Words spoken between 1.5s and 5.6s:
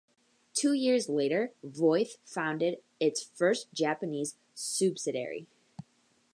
Voith founded its first Japanese subsidiary.